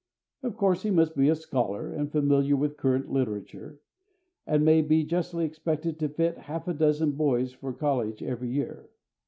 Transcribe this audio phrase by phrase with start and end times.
[0.41, 3.79] Of course he must be a scholar, and familiar with current literature,
[4.47, 8.49] and he may justly be expected to fit half a dozen boys for college every
[8.49, 8.89] year.